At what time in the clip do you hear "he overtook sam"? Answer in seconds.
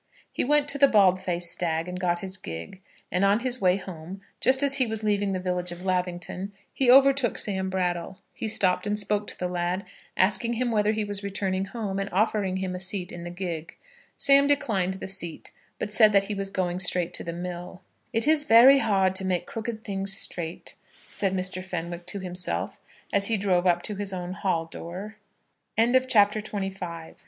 6.73-7.69